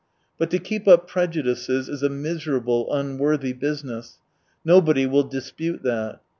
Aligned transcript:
But 0.39 0.49
to 0.49 0.57
keep 0.57 0.87
up 0.87 1.07
prejudices 1.07 1.87
is 1.87 2.01
a 2.01 2.09
miserable, 2.09 2.91
unworthy 2.91 3.53
business: 3.53 4.17
nobody 4.65 5.05
will 5.05 5.21
dispute 5.25 5.83
that. 5.83 6.19